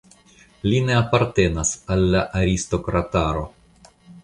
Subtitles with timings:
[0.69, 3.47] Li ne apartenas al la aristokrataro.